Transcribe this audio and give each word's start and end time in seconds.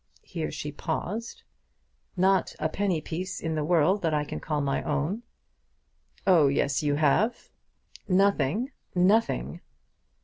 Here 0.23 0.49
she 0.49 0.71
paused. 0.71 1.43
"Not 2.17 2.55
a 2.57 2.69
penny 2.69 3.01
piece 3.01 3.39
in 3.39 3.53
the 3.53 3.63
world 3.63 4.01
that 4.01 4.15
I 4.15 4.23
can 4.23 4.39
call 4.39 4.59
my 4.59 4.81
own." 4.81 5.21
"Oh 6.25 6.47
yes, 6.47 6.81
you 6.81 6.95
have." 6.95 7.51
"Nothing. 8.07 8.71
Nothing!" 8.95 9.61